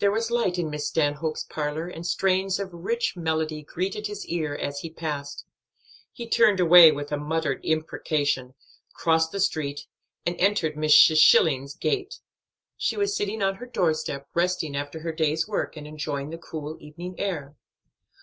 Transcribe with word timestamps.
There 0.00 0.10
was 0.12 0.30
light 0.30 0.58
in 0.58 0.68
Miss 0.68 0.86
Stanhope's 0.86 1.44
parlor 1.44 1.88
and 1.88 2.06
strains 2.06 2.60
of 2.60 2.74
rich 2.74 3.16
melody 3.16 3.62
greeted 3.62 4.06
his 4.06 4.26
ear 4.26 4.54
as 4.54 4.80
he 4.80 4.90
passed. 4.90 5.46
He 6.12 6.28
turned 6.28 6.60
away 6.60 6.92
with 6.92 7.10
a 7.10 7.16
muttered 7.16 7.64
imprecation, 7.64 8.52
crossed 8.92 9.32
the 9.32 9.40
street, 9.40 9.86
and 10.26 10.36
entered 10.38 10.74
Mrs. 10.74 11.22
Schilling's 11.22 11.74
gate. 11.74 12.16
She 12.76 12.98
was 12.98 13.16
sitting 13.16 13.42
on 13.42 13.54
her 13.54 13.64
doorstep, 13.64 14.28
resting 14.34 14.76
after 14.76 15.00
her 15.00 15.12
day's 15.12 15.48
work, 15.48 15.74
and 15.74 15.86
enjoying 15.86 16.28
the 16.28 16.36
cool 16.36 16.76
evening 16.78 17.14
air. 17.16 17.56